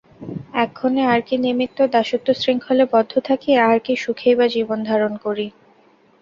[0.63, 5.47] এক্ষণে আর কি নিমিত্ত দাসত্বশৃঙ্খলে বদ্ধ থাকি আর কি সুখেই বা জীবন ধারণ করি।